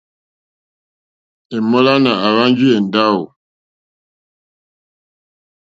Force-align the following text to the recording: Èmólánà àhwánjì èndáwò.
Èmólánà 1.55 2.11
àhwánjì 2.27 2.65
èndáwò. 2.77 3.23